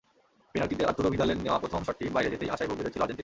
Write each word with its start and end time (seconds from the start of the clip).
পেনাল্টিতে 0.53 0.83
Arturo 0.89 1.07
ভিদালের 1.13 1.37
নেওয়া 1.45 1.61
প্রথম 1.63 1.81
শটটি 1.87 2.05
বাইরে 2.15 2.31
যেতেই 2.33 2.51
আশায় 2.53 2.67
বুক 2.69 2.77
বেঁধেছিল 2.79 3.01
আর্জেন্টিনা। 3.03 3.19